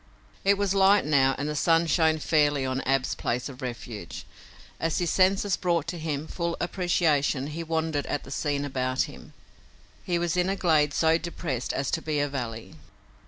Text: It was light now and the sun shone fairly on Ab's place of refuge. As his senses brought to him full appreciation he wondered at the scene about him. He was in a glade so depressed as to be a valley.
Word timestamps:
It 0.43 0.57
was 0.57 0.73
light 0.73 1.05
now 1.05 1.35
and 1.37 1.47
the 1.47 1.55
sun 1.55 1.85
shone 1.85 2.17
fairly 2.17 2.65
on 2.65 2.81
Ab's 2.87 3.13
place 3.13 3.47
of 3.49 3.61
refuge. 3.61 4.25
As 4.79 4.97
his 4.97 5.11
senses 5.11 5.55
brought 5.55 5.85
to 5.89 5.99
him 5.99 6.25
full 6.25 6.57
appreciation 6.59 7.45
he 7.53 7.63
wondered 7.63 8.07
at 8.07 8.23
the 8.23 8.31
scene 8.31 8.65
about 8.65 9.03
him. 9.03 9.33
He 10.03 10.17
was 10.17 10.35
in 10.35 10.49
a 10.49 10.55
glade 10.55 10.95
so 10.95 11.19
depressed 11.19 11.71
as 11.71 11.91
to 11.91 12.01
be 12.01 12.17
a 12.19 12.27
valley. 12.27 12.77